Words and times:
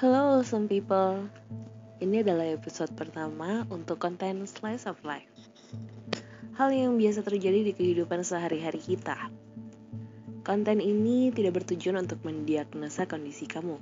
Hello 0.00 0.40
some 0.40 0.64
people. 0.64 1.28
Ini 2.00 2.24
adalah 2.24 2.56
episode 2.56 2.88
pertama 2.96 3.68
untuk 3.68 4.00
konten 4.00 4.48
Slice 4.48 4.88
of 4.88 4.96
Life. 5.04 5.28
Hal 6.56 6.72
yang 6.72 6.96
biasa 6.96 7.20
terjadi 7.20 7.68
di 7.68 7.76
kehidupan 7.76 8.24
sehari-hari 8.24 8.80
kita. 8.80 9.28
Konten 10.40 10.80
ini 10.80 11.28
tidak 11.36 11.60
bertujuan 11.60 12.00
untuk 12.00 12.24
mendiagnosa 12.24 13.04
kondisi 13.04 13.44
kamu 13.44 13.76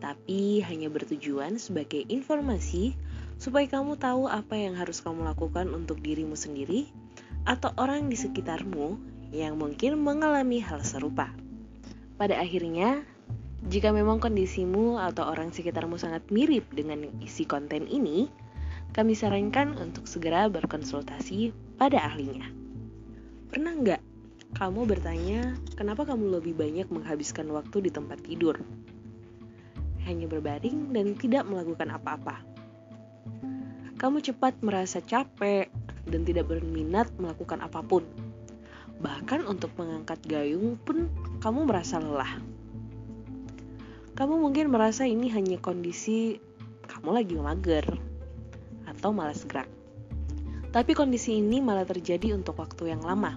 Tapi 0.00 0.64
hanya 0.64 0.88
bertujuan 0.88 1.60
sebagai 1.60 2.08
informasi 2.08 2.96
Supaya 3.36 3.68
kamu 3.68 4.00
tahu 4.00 4.24
apa 4.24 4.56
yang 4.56 4.80
harus 4.80 5.04
kamu 5.04 5.28
lakukan 5.28 5.68
untuk 5.76 6.00
dirimu 6.00 6.40
sendiri 6.40 6.88
Atau 7.44 7.68
orang 7.76 8.08
di 8.08 8.16
sekitarmu 8.16 8.96
yang 9.28 9.60
mungkin 9.60 10.00
mengalami 10.00 10.64
hal 10.64 10.80
serupa. 10.80 11.28
Pada 12.16 12.40
akhirnya, 12.40 13.04
jika 13.64 13.96
memang 13.96 14.20
kondisimu 14.20 15.00
atau 15.00 15.24
orang 15.24 15.48
sekitarmu 15.48 15.96
sangat 15.96 16.28
mirip 16.28 16.68
dengan 16.76 17.08
isi 17.24 17.48
konten 17.48 17.88
ini, 17.88 18.28
kami 18.92 19.16
sarankan 19.16 19.74
untuk 19.80 20.04
segera 20.04 20.52
berkonsultasi 20.52 21.50
pada 21.80 22.04
ahlinya. 22.04 22.44
Pernah 23.48 23.72
nggak 23.72 24.02
kamu 24.54 24.86
bertanya, 24.86 25.58
kenapa 25.74 26.06
kamu 26.06 26.38
lebih 26.38 26.54
banyak 26.54 26.86
menghabiskan 26.86 27.50
waktu 27.50 27.88
di 27.88 27.90
tempat 27.90 28.22
tidur? 28.22 28.54
Hanya 30.06 30.30
berbaring 30.30 30.94
dan 30.94 31.18
tidak 31.18 31.42
melakukan 31.48 31.90
apa-apa. 31.90 32.38
Kamu 33.98 34.22
cepat 34.22 34.60
merasa 34.62 35.02
capek 35.02 35.72
dan 36.06 36.22
tidak 36.22 36.46
berminat 36.52 37.10
melakukan 37.18 37.66
apa 37.66 37.82
pun. 37.82 38.06
Bahkan 39.02 39.42
untuk 39.48 39.74
mengangkat 39.74 40.22
gayung 40.22 40.78
pun 40.78 41.10
kamu 41.42 41.66
merasa 41.66 41.98
lelah. 41.98 42.53
Kamu 44.14 44.38
mungkin 44.38 44.70
merasa 44.70 45.10
ini 45.10 45.26
hanya 45.34 45.58
kondisi 45.58 46.38
kamu 46.86 47.18
lagi 47.18 47.34
mager 47.34 47.82
atau 48.86 49.10
malas 49.10 49.42
gerak. 49.42 49.66
Tapi 50.70 50.94
kondisi 50.94 51.42
ini 51.42 51.58
malah 51.58 51.82
terjadi 51.82 52.30
untuk 52.30 52.62
waktu 52.62 52.94
yang 52.94 53.02
lama. 53.02 53.34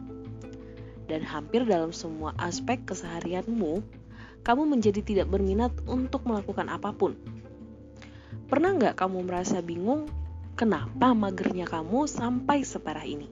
Dan 1.09 1.25
hampir 1.25 1.66
dalam 1.66 1.89
semua 1.89 2.38
aspek 2.38 2.86
keseharianmu, 2.86 3.81
kamu 4.45 4.64
menjadi 4.69 5.02
tidak 5.02 5.34
berminat 5.34 5.73
untuk 5.89 6.30
melakukan 6.30 6.69
apa 6.69 6.94
pun. 6.94 7.17
Pernah 8.45 8.78
nggak 8.78 9.02
kamu 9.02 9.25
merasa 9.25 9.66
bingung 9.66 10.06
kenapa 10.53 11.17
magernya 11.17 11.66
kamu 11.66 12.06
sampai 12.06 12.62
separah 12.62 13.02
ini? 13.02 13.25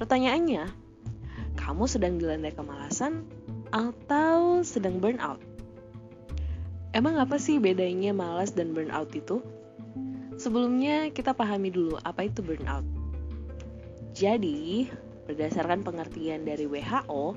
Pertanyaannya, 0.00 0.72
kamu 1.52 1.84
sedang 1.84 2.16
dilanda 2.16 2.48
kemalasan 2.48 3.28
atau 3.68 4.64
sedang 4.64 5.04
burnout? 5.04 5.55
Emang 6.96 7.20
apa 7.20 7.36
sih 7.36 7.60
bedanya 7.60 8.16
malas 8.16 8.56
dan 8.56 8.72
burnout 8.72 9.12
itu? 9.12 9.44
Sebelumnya 10.40 11.12
kita 11.12 11.36
pahami 11.36 11.68
dulu 11.68 12.00
apa 12.00 12.24
itu 12.24 12.40
burnout. 12.40 12.88
Jadi, 14.16 14.88
berdasarkan 15.28 15.84
pengertian 15.84 16.48
dari 16.48 16.64
WHO, 16.64 17.36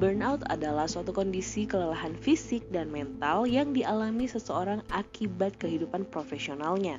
burnout 0.00 0.40
adalah 0.48 0.88
suatu 0.88 1.12
kondisi 1.12 1.68
kelelahan 1.68 2.16
fisik 2.16 2.64
dan 2.72 2.88
mental 2.88 3.44
yang 3.44 3.76
dialami 3.76 4.24
seseorang 4.24 4.80
akibat 4.88 5.60
kehidupan 5.60 6.08
profesionalnya. 6.08 6.96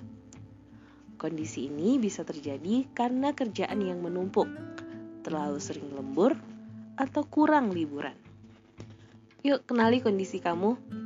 Kondisi 1.17 1.73
ini 1.73 1.97
bisa 1.97 2.21
terjadi 2.21 2.85
karena 2.93 3.33
kerjaan 3.33 3.81
yang 3.81 3.97
menumpuk, 3.97 4.45
terlalu 5.25 5.57
sering 5.57 5.89
lembur, 5.89 6.37
atau 7.01 7.25
kurang 7.25 7.73
liburan. 7.73 8.13
Yuk 9.41 9.65
kenali 9.65 10.05
kondisi 10.05 10.37
kamu. 10.37 11.01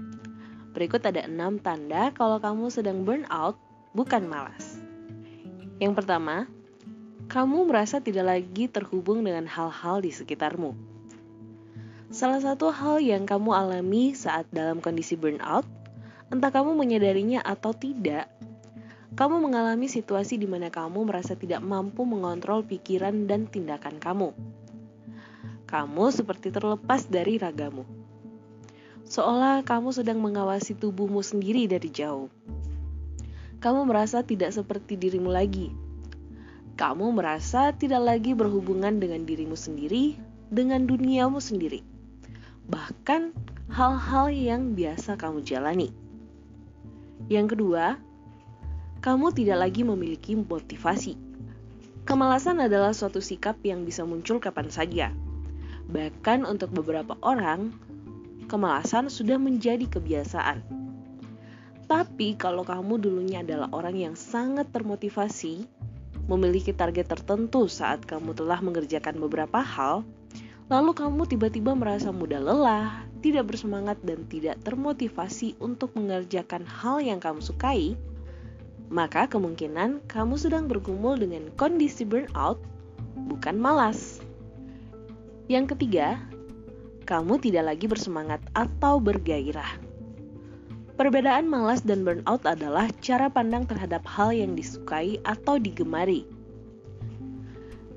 Berikut 0.78 1.02
ada 1.02 1.26
6 1.26 1.66
tanda 1.66 2.14
kalau 2.14 2.38
kamu 2.38 2.70
sedang 2.70 3.02
burnout, 3.02 3.58
bukan 3.98 4.30
malas. 4.30 4.78
Yang 5.82 5.98
pertama, 5.98 6.46
kamu 7.26 7.66
merasa 7.66 7.98
tidak 7.98 8.30
lagi 8.30 8.70
terhubung 8.70 9.26
dengan 9.26 9.50
hal-hal 9.50 10.06
di 10.06 10.14
sekitarmu. 10.14 10.78
Salah 12.14 12.38
satu 12.38 12.70
hal 12.70 13.02
yang 13.02 13.26
kamu 13.26 13.58
alami 13.58 14.14
saat 14.14 14.46
dalam 14.54 14.78
kondisi 14.78 15.18
burnout, 15.18 15.66
entah 16.30 16.54
kamu 16.54 16.78
menyadarinya 16.78 17.42
atau 17.42 17.74
tidak, 17.74 18.30
kamu 19.18 19.50
mengalami 19.50 19.90
situasi 19.90 20.38
di 20.38 20.46
mana 20.46 20.70
kamu 20.70 21.10
merasa 21.10 21.34
tidak 21.34 21.66
mampu 21.66 22.06
mengontrol 22.06 22.62
pikiran 22.62 23.26
dan 23.26 23.50
tindakan 23.50 23.98
kamu. 23.98 24.30
Kamu 25.66 26.06
seperti 26.14 26.54
terlepas 26.54 27.10
dari 27.10 27.42
ragamu. 27.42 28.07
Seolah 29.08 29.64
kamu 29.64 29.96
sedang 29.96 30.20
mengawasi 30.20 30.76
tubuhmu 30.76 31.24
sendiri 31.24 31.64
dari 31.64 31.88
jauh. 31.88 32.28
Kamu 33.64 33.88
merasa 33.88 34.20
tidak 34.20 34.52
seperti 34.52 35.00
dirimu 35.00 35.32
lagi. 35.32 35.72
Kamu 36.76 37.16
merasa 37.16 37.72
tidak 37.72 38.04
lagi 38.04 38.36
berhubungan 38.36 39.00
dengan 39.00 39.24
dirimu 39.24 39.56
sendiri, 39.56 40.20
dengan 40.52 40.84
duniamu 40.84 41.40
sendiri. 41.40 41.88
Bahkan 42.68 43.32
hal-hal 43.72 44.28
yang 44.28 44.76
biasa 44.76 45.16
kamu 45.16 45.40
jalani. 45.40 45.88
Yang 47.32 47.56
kedua, 47.56 47.96
kamu 49.00 49.32
tidak 49.32 49.72
lagi 49.72 49.88
memiliki 49.88 50.36
motivasi. 50.36 51.16
Kemalasan 52.04 52.60
adalah 52.60 52.92
suatu 52.92 53.24
sikap 53.24 53.56
yang 53.64 53.88
bisa 53.88 54.04
muncul 54.04 54.44
kapan 54.44 54.68
saja. 54.68 55.16
Bahkan 55.88 56.44
untuk 56.44 56.76
beberapa 56.76 57.16
orang, 57.24 57.87
kemalasan 58.48 59.12
sudah 59.12 59.36
menjadi 59.36 59.86
kebiasaan. 59.86 60.64
Tapi 61.88 62.36
kalau 62.36 62.68
kamu 62.68 63.00
dulunya 63.00 63.44
adalah 63.44 63.72
orang 63.72 63.96
yang 63.96 64.16
sangat 64.16 64.68
termotivasi, 64.76 65.64
memiliki 66.28 66.76
target 66.76 67.08
tertentu 67.08 67.72
saat 67.72 68.04
kamu 68.04 68.36
telah 68.36 68.60
mengerjakan 68.60 69.16
beberapa 69.24 69.64
hal, 69.64 70.04
lalu 70.68 70.92
kamu 70.92 71.24
tiba-tiba 71.32 71.72
merasa 71.72 72.12
mudah 72.12 72.44
lelah, 72.44 73.08
tidak 73.24 73.56
bersemangat 73.56 73.96
dan 74.04 74.28
tidak 74.28 74.60
termotivasi 74.68 75.56
untuk 75.64 75.96
mengerjakan 75.96 76.68
hal 76.68 77.00
yang 77.00 77.24
kamu 77.24 77.40
sukai, 77.40 77.96
maka 78.92 79.28
kemungkinan 79.32 80.04
kamu 80.12 80.36
sedang 80.36 80.68
bergumul 80.68 81.16
dengan 81.16 81.48
kondisi 81.56 82.04
burnout, 82.04 82.60
bukan 83.32 83.56
malas. 83.56 84.20
Yang 85.48 85.76
ketiga, 85.76 86.20
kamu 87.08 87.40
tidak 87.40 87.72
lagi 87.72 87.88
bersemangat 87.88 88.44
atau 88.52 89.00
bergairah. 89.00 89.80
Perbedaan 91.00 91.48
malas 91.48 91.86
dan 91.88 92.04
burnout 92.04 92.44
adalah 92.44 92.92
cara 93.00 93.32
pandang 93.32 93.64
terhadap 93.64 94.04
hal 94.04 94.36
yang 94.36 94.58
disukai 94.58 95.22
atau 95.24 95.56
digemari. 95.56 96.28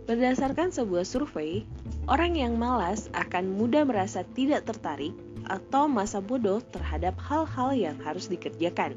Berdasarkan 0.07 0.71
sebuah 0.71 1.03
survei, 1.03 1.67
orang 2.07 2.39
yang 2.39 2.55
malas 2.55 3.11
akan 3.17 3.57
mudah 3.57 3.83
merasa 3.89 4.23
tidak 4.37 4.69
tertarik 4.69 5.17
atau 5.49 5.91
masa 5.91 6.23
bodoh 6.23 6.63
terhadap 6.71 7.19
hal-hal 7.19 7.75
yang 7.75 7.97
harus 8.05 8.31
dikerjakan. 8.31 8.95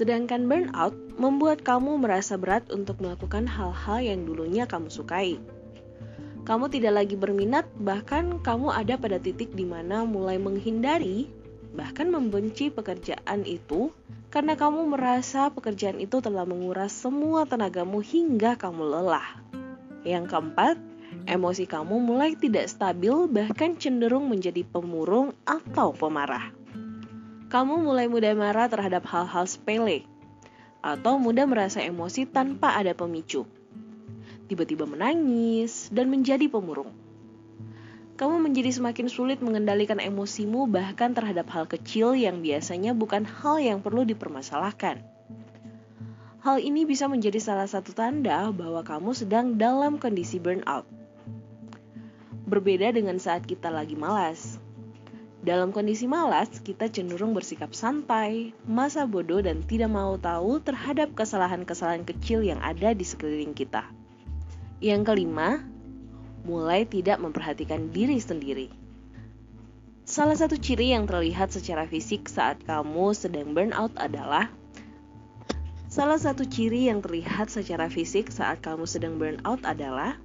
Sedangkan 0.00 0.48
burnout 0.48 0.96
membuat 1.20 1.60
kamu 1.62 2.00
merasa 2.00 2.40
berat 2.40 2.64
untuk 2.72 2.98
melakukan 2.98 3.44
hal-hal 3.44 4.00
yang 4.00 4.24
dulunya 4.24 4.64
kamu 4.64 4.88
sukai. 4.88 5.36
Kamu 6.42 6.66
tidak 6.68 6.98
lagi 7.02 7.14
berminat, 7.14 7.70
bahkan 7.78 8.42
kamu 8.42 8.74
ada 8.74 8.98
pada 8.98 9.22
titik 9.22 9.54
di 9.54 9.62
mana 9.62 10.02
mulai 10.02 10.42
menghindari, 10.42 11.30
bahkan 11.72 12.10
membenci 12.10 12.68
pekerjaan 12.68 13.46
itu 13.46 13.94
karena 14.32 14.58
kamu 14.58 14.90
merasa 14.90 15.52
pekerjaan 15.54 16.02
itu 16.02 16.18
telah 16.18 16.42
menguras 16.42 16.90
semua 16.90 17.46
tenagamu 17.46 18.02
hingga 18.02 18.58
kamu 18.58 18.82
lelah. 18.82 19.38
Yang 20.02 20.34
keempat, 20.34 20.76
emosi 21.30 21.70
kamu 21.70 22.02
mulai 22.02 22.34
tidak 22.34 22.66
stabil, 22.66 23.30
bahkan 23.30 23.78
cenderung 23.78 24.26
menjadi 24.26 24.66
pemurung 24.66 25.30
atau 25.46 25.94
pemarah 25.94 26.62
kamu 27.52 27.84
mulai 27.84 28.08
mudah 28.08 28.32
marah 28.32 28.64
terhadap 28.64 29.04
hal-hal 29.12 29.44
sepele, 29.44 30.08
atau 30.80 31.20
mudah 31.20 31.44
merasa 31.44 31.84
emosi 31.84 32.24
tanpa 32.24 32.72
ada 32.72 32.96
pemicu. 32.96 33.44
Tiba-tiba 34.52 34.84
menangis 34.84 35.88
dan 35.88 36.12
menjadi 36.12 36.44
pemurung. 36.44 36.92
Kamu 38.20 38.36
menjadi 38.36 38.68
semakin 38.68 39.08
sulit 39.08 39.40
mengendalikan 39.40 39.96
emosimu 39.96 40.68
bahkan 40.68 41.16
terhadap 41.16 41.48
hal 41.56 41.64
kecil 41.64 42.12
yang 42.12 42.44
biasanya 42.44 42.92
bukan 42.92 43.24
hal 43.24 43.56
yang 43.64 43.80
perlu 43.80 44.04
dipermasalahkan. 44.04 45.00
Hal 46.44 46.60
ini 46.60 46.84
bisa 46.84 47.08
menjadi 47.08 47.40
salah 47.40 47.64
satu 47.64 47.96
tanda 47.96 48.52
bahwa 48.52 48.84
kamu 48.84 49.16
sedang 49.16 49.56
dalam 49.56 49.96
kondisi 49.96 50.36
burnout. 50.36 50.84
Berbeda 52.44 52.92
dengan 52.92 53.16
saat 53.16 53.48
kita 53.48 53.72
lagi 53.72 53.96
malas, 53.96 54.60
dalam 55.40 55.72
kondisi 55.72 56.04
malas, 56.04 56.60
kita 56.60 56.92
cenderung 56.92 57.32
bersikap 57.32 57.72
santai, 57.72 58.52
masa 58.68 59.08
bodoh, 59.08 59.40
dan 59.40 59.64
tidak 59.64 59.88
mau 59.88 60.20
tahu 60.20 60.60
terhadap 60.60 61.16
kesalahan-kesalahan 61.16 62.04
kecil 62.04 62.44
yang 62.44 62.60
ada 62.60 62.92
di 62.92 63.02
sekeliling 63.02 63.56
kita. 63.56 64.01
Yang 64.82 65.14
kelima, 65.14 65.62
mulai 66.42 66.82
tidak 66.82 67.22
memperhatikan 67.22 67.94
diri 67.94 68.18
sendiri. 68.18 68.66
Salah 70.02 70.34
satu 70.34 70.58
ciri 70.58 70.90
yang 70.90 71.06
terlihat 71.06 71.54
secara 71.54 71.86
fisik 71.86 72.26
saat 72.26 72.58
kamu 72.66 73.14
sedang 73.14 73.54
burnout 73.54 73.94
adalah 73.94 74.50
Salah 75.86 76.18
satu 76.18 76.42
ciri 76.48 76.90
yang 76.90 76.98
terlihat 76.98 77.52
secara 77.52 77.86
fisik 77.86 78.32
saat 78.34 78.58
kamu 78.58 78.88
sedang 78.88 79.22
burnout 79.22 79.62
adalah 79.62 80.18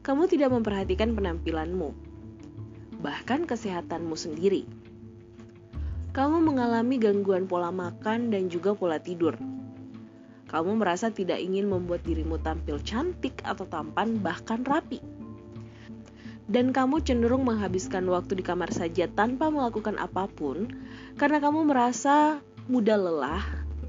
kamu 0.00 0.32
tidak 0.32 0.54
memperhatikan 0.54 1.12
penampilanmu, 1.12 1.92
bahkan 3.04 3.44
kesehatanmu 3.44 4.16
sendiri. 4.16 4.64
Kamu 6.14 6.40
mengalami 6.40 6.96
gangguan 6.96 7.50
pola 7.50 7.74
makan 7.74 8.30
dan 8.30 8.46
juga 8.46 8.72
pola 8.78 9.02
tidur. 9.02 9.34
Kamu 10.54 10.78
merasa 10.78 11.10
tidak 11.10 11.42
ingin 11.42 11.66
membuat 11.66 12.06
dirimu 12.06 12.38
tampil 12.38 12.78
cantik 12.86 13.42
atau 13.42 13.66
tampan, 13.66 14.22
bahkan 14.22 14.62
rapi 14.62 15.02
dan 16.44 16.76
kamu 16.76 17.00
cenderung 17.00 17.48
menghabiskan 17.48 18.04
waktu 18.12 18.36
di 18.36 18.44
kamar 18.44 18.68
saja 18.68 19.08
tanpa 19.08 19.48
melakukan 19.48 19.96
apa 19.96 20.28
pun 20.28 20.68
karena 21.16 21.40
kamu 21.40 21.64
merasa 21.64 22.44
mudah 22.68 23.00
lelah 23.00 23.44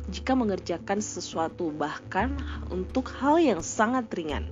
jika 0.07 0.37
mengerjakan 0.37 1.01
sesuatu 1.01 1.73
bahkan 1.73 2.37
untuk 2.69 3.09
hal 3.17 3.41
yang 3.41 3.59
sangat 3.65 4.05
ringan. 4.13 4.45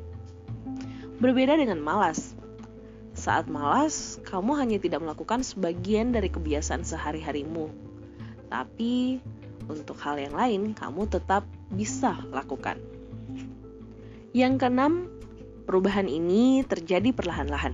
Berbeda 1.21 1.55
dengan 1.55 1.77
malas. 1.79 2.33
Saat 3.13 3.45
malas, 3.45 4.17
kamu 4.25 4.57
hanya 4.57 4.77
tidak 4.81 5.05
melakukan 5.05 5.45
sebagian 5.45 6.09
dari 6.09 6.33
kebiasaan 6.33 6.81
sehari-harimu. 6.81 7.69
Tapi 8.49 9.21
untuk 9.69 10.01
hal 10.01 10.17
yang 10.17 10.33
lain, 10.33 10.73
kamu 10.73 11.05
tetap 11.05 11.45
bisa 11.73 12.21
lakukan. 12.29 12.77
Yang 14.33 14.53
keenam, 14.65 14.93
perubahan 15.69 16.09
ini 16.09 16.65
terjadi 16.65 17.13
perlahan-lahan. 17.13 17.73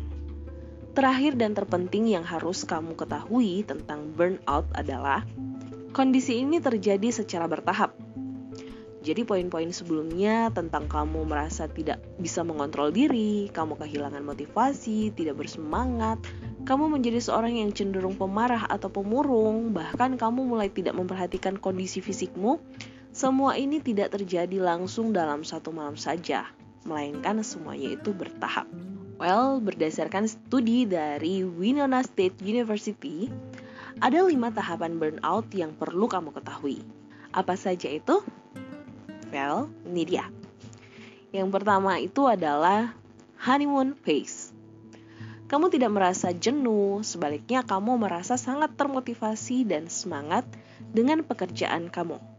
Terakhir 0.91 1.39
dan 1.39 1.55
terpenting 1.55 2.11
yang 2.11 2.27
harus 2.27 2.67
kamu 2.67 2.97
ketahui 2.99 3.63
tentang 3.63 4.11
burnout 4.11 4.67
adalah 4.75 5.23
kondisi 5.95 6.43
ini 6.43 6.59
terjadi 6.59 7.13
secara 7.13 7.47
bertahap. 7.47 7.95
Jadi 8.99 9.23
poin-poin 9.23 9.71
sebelumnya 9.71 10.51
tentang 10.51 10.91
kamu 10.91 11.23
merasa 11.23 11.71
tidak 11.71 12.03
bisa 12.19 12.43
mengontrol 12.43 12.91
diri, 12.91 13.47
kamu 13.47 13.79
kehilangan 13.79 14.19
motivasi, 14.19 15.15
tidak 15.15 15.39
bersemangat, 15.39 16.19
kamu 16.67 16.99
menjadi 16.99 17.23
seorang 17.23 17.63
yang 17.63 17.71
cenderung 17.71 18.19
pemarah 18.19 18.67
atau 18.67 18.91
pemurung, 18.91 19.71
bahkan 19.71 20.19
kamu 20.19 20.43
mulai 20.43 20.67
tidak 20.67 20.99
memperhatikan 20.99 21.55
kondisi 21.55 22.03
fisikmu, 22.03 22.59
semua 23.19 23.59
ini 23.59 23.83
tidak 23.83 24.15
terjadi 24.15 24.63
langsung 24.63 25.11
dalam 25.11 25.43
satu 25.43 25.75
malam 25.75 25.99
saja, 25.99 26.47
melainkan 26.87 27.43
semuanya 27.43 27.99
itu 27.99 28.15
bertahap. 28.15 28.63
Well, 29.19 29.59
berdasarkan 29.59 30.31
studi 30.31 30.87
dari 30.87 31.43
Winona 31.43 31.99
State 31.99 32.39
University, 32.39 33.27
ada 33.99 34.23
lima 34.23 34.55
tahapan 34.55 34.95
burnout 34.95 35.51
yang 35.51 35.75
perlu 35.75 36.07
kamu 36.07 36.31
ketahui. 36.31 36.79
Apa 37.35 37.59
saja 37.59 37.91
itu? 37.91 38.23
Well, 39.35 39.67
ini 39.83 40.07
dia. 40.07 40.31
Yang 41.35 41.59
pertama 41.59 41.99
itu 41.99 42.23
adalah 42.23 42.95
honeymoon 43.43 43.99
phase. 43.99 44.55
Kamu 45.51 45.67
tidak 45.67 45.91
merasa 45.91 46.31
jenuh, 46.31 47.03
sebaliknya 47.03 47.67
kamu 47.67 47.99
merasa 47.99 48.39
sangat 48.39 48.79
termotivasi 48.79 49.67
dan 49.67 49.91
semangat 49.91 50.47
dengan 50.95 51.19
pekerjaan 51.27 51.91
kamu. 51.91 52.38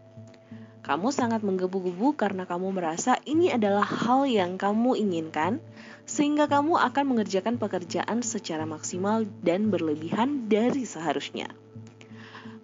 Kamu 0.90 1.14
sangat 1.14 1.46
menggebu-gebu 1.46 2.19
karena 2.19 2.50
kamu 2.50 2.75
merasa 2.75 3.14
ini 3.22 3.46
adalah 3.54 3.87
hal 3.87 4.26
yang 4.26 4.58
kamu 4.58 4.98
inginkan 4.98 5.62
sehingga 6.02 6.50
kamu 6.50 6.82
akan 6.82 7.14
mengerjakan 7.14 7.62
pekerjaan 7.62 8.26
secara 8.26 8.66
maksimal 8.66 9.22
dan 9.46 9.70
berlebihan 9.70 10.50
dari 10.50 10.82
seharusnya. 10.82 11.46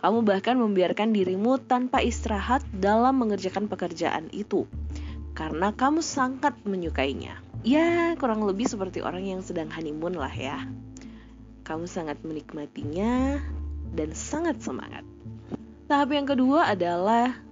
Kamu 0.03 0.27
bahkan 0.27 0.59
membiarkan 0.59 1.15
dirimu 1.15 1.63
tanpa 1.71 2.03
istirahat 2.03 2.67
dalam 2.75 3.15
mengerjakan 3.23 3.71
pekerjaan 3.71 4.27
itu, 4.35 4.67
karena 5.39 5.71
kamu 5.71 6.03
sangat 6.03 6.59
menyukainya. 6.67 7.39
Ya, 7.63 8.19
kurang 8.19 8.43
lebih 8.43 8.67
seperti 8.67 9.07
orang 9.07 9.23
yang 9.23 9.47
sedang 9.47 9.71
honeymoon 9.71 10.19
lah 10.19 10.35
ya. 10.35 10.67
Kamu 11.63 11.87
sangat 11.87 12.19
menikmatinya 12.27 13.39
dan 13.95 14.11
sangat 14.19 14.59
semangat. 14.59 15.07
Tahap 15.87 16.11
yang 16.11 16.27
kedua 16.27 16.75
adalah 16.75 17.46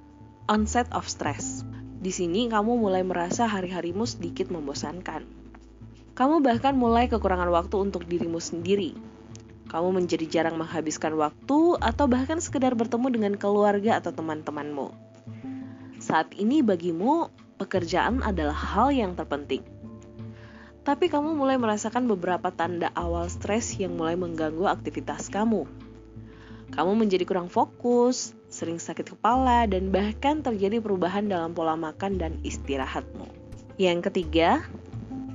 onset 0.51 0.89
of 0.93 1.07
stress. 1.07 1.65
Di 2.01 2.13
sini 2.13 2.53
kamu 2.53 2.77
mulai 2.77 3.01
merasa 3.01 3.49
hari-harimu 3.49 4.05
sedikit 4.05 4.53
membosankan 4.53 5.45
kamu 6.15 6.47
bahkan 6.47 6.79
mulai 6.79 7.11
kekurangan 7.11 7.51
waktu 7.51 7.75
untuk 7.75 8.07
dirimu 8.07 8.39
sendiri. 8.39 8.95
Kamu 9.67 9.91
menjadi 9.91 10.31
jarang 10.31 10.55
menghabiskan 10.55 11.11
waktu 11.19 11.75
atau 11.83 12.07
bahkan 12.07 12.39
sekedar 12.39 12.79
bertemu 12.79 13.11
dengan 13.11 13.35
keluarga 13.35 13.99
atau 13.99 14.15
teman-temanmu. 14.15 14.95
Saat 15.99 16.39
ini 16.39 16.63
bagimu, 16.63 17.35
pekerjaan 17.59 18.23
adalah 18.23 18.55
hal 18.55 18.95
yang 18.95 19.19
terpenting. 19.19 19.67
Tapi 20.87 21.11
kamu 21.11 21.35
mulai 21.35 21.59
merasakan 21.59 22.07
beberapa 22.07 22.55
tanda 22.55 22.95
awal 22.95 23.27
stres 23.27 23.75
yang 23.75 23.99
mulai 23.99 24.15
mengganggu 24.15 24.71
aktivitas 24.71 25.35
kamu. 25.35 25.67
Kamu 26.75 26.99
menjadi 26.99 27.23
kurang 27.23 27.47
fokus, 27.47 28.35
sering 28.51 28.83
sakit 28.83 29.15
kepala, 29.15 29.71
dan 29.71 29.95
bahkan 29.95 30.43
terjadi 30.43 30.83
perubahan 30.83 31.31
dalam 31.31 31.55
pola 31.55 31.79
makan 31.79 32.19
dan 32.19 32.43
istirahatmu. 32.43 33.31
Yang 33.79 34.11
ketiga, 34.11 34.67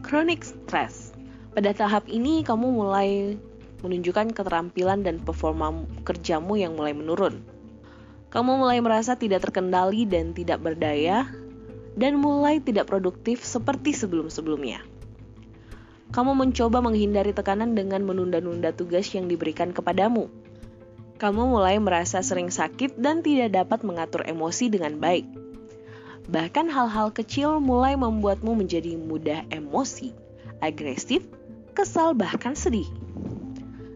Chronic 0.03 0.43
stress. 0.43 1.15
Pada 1.55 1.71
tahap 1.71 2.07
ini 2.11 2.43
kamu 2.43 2.71
mulai 2.71 3.39
menunjukkan 3.83 4.35
keterampilan 4.35 5.03
dan 5.03 5.23
performa 5.23 5.87
kerjamu 6.03 6.59
yang 6.59 6.75
mulai 6.75 6.91
menurun. 6.91 7.39
Kamu 8.29 8.59
mulai 8.59 8.79
merasa 8.83 9.15
tidak 9.15 9.47
terkendali 9.47 10.03
dan 10.07 10.35
tidak 10.35 10.59
berdaya 10.59 11.27
dan 11.99 12.19
mulai 12.19 12.63
tidak 12.63 12.87
produktif 12.87 13.43
seperti 13.43 13.91
sebelum-sebelumnya. 13.95 14.83
Kamu 16.09 16.33
mencoba 16.33 16.81
menghindari 16.81 17.35
tekanan 17.35 17.75
dengan 17.77 18.01
menunda-nunda 18.07 18.73
tugas 18.73 19.11
yang 19.13 19.29
diberikan 19.29 19.75
kepadamu. 19.75 20.31
Kamu 21.19 21.51
mulai 21.51 21.75
merasa 21.83 22.23
sering 22.23 22.47
sakit 22.47 22.95
dan 22.95 23.19
tidak 23.19 23.51
dapat 23.53 23.83
mengatur 23.83 24.23
emosi 24.23 24.71
dengan 24.71 24.95
baik 24.97 25.27
Bahkan 26.29 26.69
hal-hal 26.69 27.09
kecil 27.09 27.57
mulai 27.57 27.97
membuatmu 27.97 28.53
menjadi 28.53 28.93
mudah 28.93 29.49
emosi, 29.49 30.13
agresif, 30.61 31.25
kesal, 31.73 32.13
bahkan 32.13 32.53
sedih. 32.53 32.85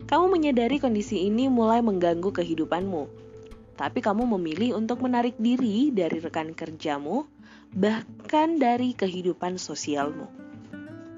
Kamu 0.09 0.33
menyadari 0.33 0.81
kondisi 0.81 1.29
ini 1.29 1.45
mulai 1.45 1.85
mengganggu 1.85 2.33
kehidupanmu, 2.33 3.05
tapi 3.77 4.01
kamu 4.01 4.25
memilih 4.33 4.81
untuk 4.81 5.05
menarik 5.05 5.37
diri 5.37 5.93
dari 5.93 6.17
rekan 6.17 6.57
kerjamu, 6.57 7.29
bahkan 7.69 8.57
dari 8.57 8.97
kehidupan 8.97 9.61
sosialmu. 9.61 10.25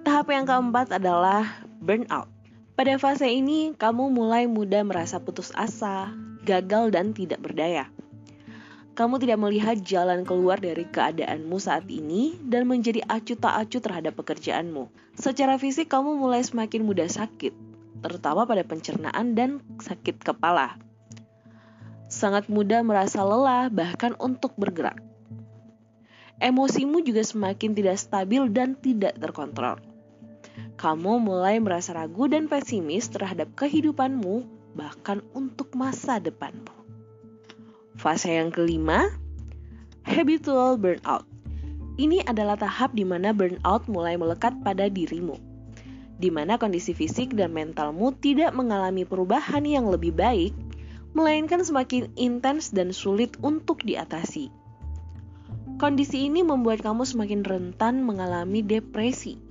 Tahap 0.03 0.27
yang 0.27 0.43
keempat 0.43 0.99
adalah 0.99 1.63
burnout. 1.79 2.34
Pada 2.75 2.99
fase 2.99 3.31
ini, 3.31 3.71
kamu 3.75 4.11
mulai 4.11 4.51
mudah 4.51 4.83
merasa 4.83 5.23
putus 5.23 5.55
asa, 5.55 6.11
gagal, 6.43 6.91
dan 6.91 7.15
tidak 7.15 7.39
berdaya 7.39 7.87
kamu 8.95 9.19
tidak 9.19 9.39
melihat 9.43 9.75
jalan 9.83 10.23
keluar 10.23 10.55
dari 10.55 10.87
keadaanmu 10.87 11.59
saat 11.59 11.83
ini 11.91 12.39
dan 12.47 12.63
menjadi 12.63 13.03
acuh 13.03 13.35
tak 13.35 13.67
acuh 13.67 13.83
terhadap 13.83 14.15
pekerjaanmu. 14.15 14.87
Secara 15.19 15.59
fisik 15.59 15.91
kamu 15.91 16.15
mulai 16.15 16.39
semakin 16.39 16.87
mudah 16.87 17.11
sakit, 17.11 17.51
terutama 17.99 18.47
pada 18.47 18.63
pencernaan 18.63 19.35
dan 19.35 19.59
sakit 19.83 20.23
kepala. 20.23 20.79
Sangat 22.07 22.47
mudah 22.47 22.87
merasa 22.87 23.19
lelah 23.19 23.67
bahkan 23.67 24.15
untuk 24.15 24.55
bergerak. 24.55 25.03
Emosimu 26.39 27.03
juga 27.03 27.23
semakin 27.23 27.75
tidak 27.75 27.99
stabil 27.99 28.47
dan 28.47 28.79
tidak 28.79 29.19
terkontrol. 29.19 29.94
Kamu 30.75 31.23
mulai 31.23 31.63
merasa 31.63 31.95
ragu 31.95 32.27
dan 32.27 32.51
pesimis 32.51 33.07
terhadap 33.07 33.55
kehidupanmu, 33.55 34.43
bahkan 34.75 35.23
untuk 35.31 35.71
masa 35.71 36.19
depanmu. 36.19 36.67
Fase 37.95 38.35
yang 38.35 38.51
kelima, 38.51 39.07
habitual 40.03 40.75
burnout. 40.75 41.23
Ini 41.95 42.27
adalah 42.27 42.59
tahap 42.59 42.91
di 42.91 43.07
mana 43.07 43.31
burnout 43.31 43.87
mulai 43.87 44.19
melekat 44.19 44.51
pada 44.67 44.91
dirimu, 44.91 45.39
di 46.19 46.27
mana 46.27 46.59
kondisi 46.59 46.91
fisik 46.91 47.31
dan 47.39 47.55
mentalmu 47.55 48.11
tidak 48.19 48.51
mengalami 48.51 49.07
perubahan 49.07 49.63
yang 49.63 49.87
lebih 49.87 50.11
baik, 50.11 50.51
melainkan 51.15 51.63
semakin 51.63 52.11
intens 52.19 52.75
dan 52.75 52.91
sulit 52.91 53.39
untuk 53.39 53.79
diatasi. 53.87 54.51
Kondisi 55.79 56.27
ini 56.27 56.43
membuat 56.43 56.83
kamu 56.83 57.07
semakin 57.07 57.47
rentan 57.47 58.03
mengalami 58.03 58.59
depresi. 58.59 59.44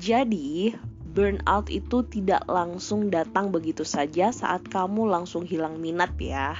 Jadi, 0.00 0.72
burnout 1.12 1.68
itu 1.68 2.00
tidak 2.08 2.48
langsung 2.48 3.12
datang 3.12 3.52
begitu 3.52 3.84
saja 3.84 4.32
saat 4.32 4.64
kamu 4.64 5.04
langsung 5.04 5.44
hilang 5.44 5.76
minat 5.76 6.16
ya. 6.16 6.56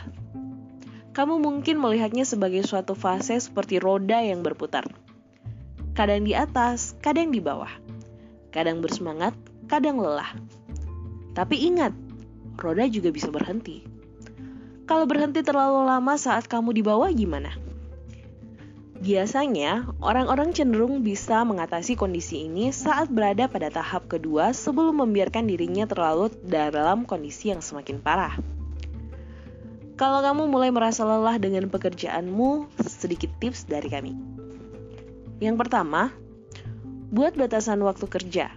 Kamu 1.17 1.41
mungkin 1.41 1.81
melihatnya 1.81 2.29
sebagai 2.29 2.61
suatu 2.69 2.93
fase 2.93 3.41
seperti 3.41 3.81
roda 3.81 4.21
yang 4.21 4.45
berputar. 4.45 4.85
Kadang 5.97 6.29
di 6.29 6.37
atas, 6.37 6.93
kadang 7.01 7.33
di 7.33 7.41
bawah. 7.41 7.73
Kadang 8.53 8.85
bersemangat, 8.85 9.33
kadang 9.73 9.97
lelah. 9.97 10.37
Tapi 11.33 11.65
ingat, 11.65 11.97
roda 12.61 12.85
juga 12.93 13.09
bisa 13.09 13.33
berhenti. 13.33 13.89
Kalau 14.85 15.09
berhenti 15.09 15.41
terlalu 15.41 15.89
lama 15.89 16.15
saat 16.21 16.45
kamu 16.45 16.77
di 16.77 16.83
bawah 16.85 17.09
gimana? 17.09 17.70
Biasanya, 19.00 19.88
orang-orang 20.04 20.52
cenderung 20.52 21.00
bisa 21.00 21.40
mengatasi 21.40 21.97
kondisi 21.97 22.45
ini 22.45 22.69
saat 22.69 23.09
berada 23.09 23.49
pada 23.49 23.73
tahap 23.73 24.12
kedua 24.12 24.52
sebelum 24.52 25.00
membiarkan 25.00 25.49
dirinya 25.49 25.88
terlalu 25.88 26.28
dalam 26.45 27.09
kondisi 27.09 27.49
yang 27.49 27.64
semakin 27.64 27.97
parah. 27.97 28.37
Kalau 29.97 30.21
kamu 30.21 30.52
mulai 30.52 30.69
merasa 30.69 31.09
lelah 31.09 31.40
dengan 31.40 31.73
pekerjaanmu, 31.73 32.69
sedikit 32.85 33.33
tips 33.40 33.64
dari 33.64 33.88
kami. 33.88 34.12
Yang 35.40 35.57
pertama, 35.64 36.12
buat 37.09 37.33
batasan 37.40 37.80
waktu 37.80 38.04
kerja. 38.04 38.52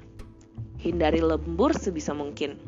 Hindari 0.83 1.23
lembur 1.23 1.71
sebisa 1.71 2.11
mungkin. 2.11 2.59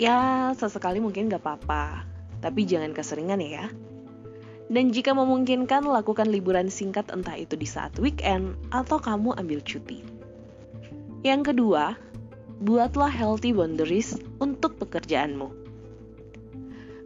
Ya, 0.00 0.56
sesekali 0.56 1.04
mungkin 1.04 1.28
gak 1.28 1.44
apa-apa, 1.44 2.08
tapi 2.40 2.64
jangan 2.64 2.96
keseringan 2.96 3.44
ya. 3.44 3.68
Dan 4.72 4.96
jika 4.96 5.12
memungkinkan, 5.12 5.84
lakukan 5.84 6.24
liburan 6.32 6.72
singkat 6.72 7.12
entah 7.12 7.36
itu 7.36 7.52
di 7.52 7.68
saat 7.68 7.92
weekend 8.00 8.56
atau 8.72 8.96
kamu 8.96 9.36
ambil 9.36 9.60
cuti. 9.60 10.00
Yang 11.20 11.52
kedua, 11.52 12.00
buatlah 12.64 13.12
healthy 13.12 13.52
boundaries 13.52 14.16
untuk 14.40 14.80
pekerjaanmu. 14.80 15.52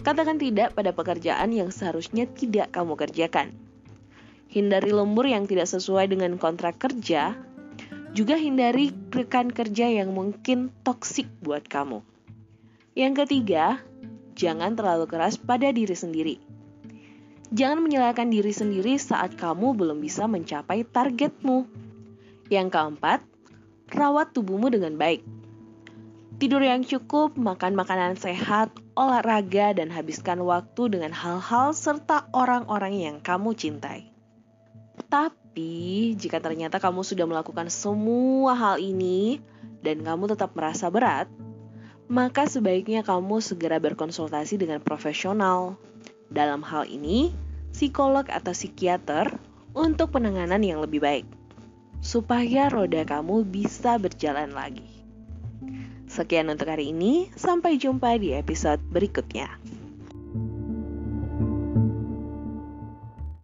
Katakan 0.06 0.38
tidak 0.38 0.78
pada 0.78 0.94
pekerjaan 0.94 1.50
yang 1.50 1.74
seharusnya 1.74 2.30
tidak 2.30 2.70
kamu 2.70 2.94
kerjakan. 2.94 3.50
Hindari 4.48 4.94
lembur 4.94 5.26
yang 5.26 5.44
tidak 5.50 5.66
sesuai 5.66 6.08
dengan 6.08 6.38
kontrak 6.38 6.78
kerja, 6.78 7.34
juga 8.14 8.38
hindari 8.38 8.94
rekan 9.10 9.50
kerja 9.50 9.90
yang 9.90 10.14
mungkin 10.14 10.70
toksik 10.86 11.26
buat 11.42 11.66
kamu. 11.66 12.00
Yang 12.94 13.26
ketiga, 13.26 13.82
jangan 14.38 14.78
terlalu 14.78 15.10
keras 15.10 15.36
pada 15.36 15.68
diri 15.74 15.92
sendiri 15.92 16.57
Jangan 17.48 17.80
menyalahkan 17.80 18.28
diri 18.28 18.52
sendiri 18.52 19.00
saat 19.00 19.32
kamu 19.40 19.72
belum 19.72 20.04
bisa 20.04 20.28
mencapai 20.28 20.84
targetmu. 20.84 21.64
Yang 22.52 22.68
keempat, 22.76 23.24
rawat 23.88 24.36
tubuhmu 24.36 24.68
dengan 24.68 25.00
baik. 25.00 25.24
Tidur 26.38 26.62
yang 26.62 26.84
cukup, 26.86 27.34
makan 27.34 27.74
makanan 27.74 28.14
sehat, 28.14 28.70
olahraga, 28.94 29.74
dan 29.74 29.90
habiskan 29.90 30.38
waktu 30.44 30.92
dengan 30.92 31.10
hal-hal 31.10 31.74
serta 31.74 32.30
orang-orang 32.30 32.94
yang 32.94 33.16
kamu 33.18 33.56
cintai. 33.58 34.12
Tapi, 35.08 36.14
jika 36.14 36.38
ternyata 36.38 36.78
kamu 36.78 37.02
sudah 37.02 37.26
melakukan 37.26 37.72
semua 37.72 38.54
hal 38.54 38.76
ini 38.78 39.42
dan 39.82 40.04
kamu 40.06 40.36
tetap 40.36 40.54
merasa 40.54 40.92
berat, 40.92 41.26
maka 42.06 42.46
sebaiknya 42.46 43.02
kamu 43.02 43.40
segera 43.42 43.82
berkonsultasi 43.82 44.62
dengan 44.62 44.78
profesional. 44.78 45.74
Dalam 46.28 46.60
hal 46.60 46.84
ini, 46.88 47.32
psikolog 47.72 48.28
atau 48.28 48.52
psikiater 48.52 49.32
untuk 49.72 50.12
penanganan 50.12 50.60
yang 50.60 50.84
lebih 50.84 51.00
baik, 51.00 51.26
supaya 52.04 52.68
roda 52.68 53.04
kamu 53.04 53.48
bisa 53.48 53.96
berjalan 53.96 54.52
lagi. 54.52 54.84
Sekian 56.08 56.48
untuk 56.48 56.72
hari 56.72 56.92
ini, 56.92 57.28
sampai 57.36 57.76
jumpa 57.76 58.16
di 58.16 58.32
episode 58.32 58.80
berikutnya. 58.88 59.48